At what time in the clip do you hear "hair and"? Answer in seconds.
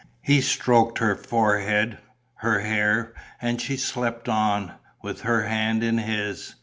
2.61-3.61